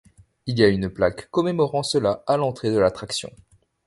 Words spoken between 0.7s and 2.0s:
plaque commémorant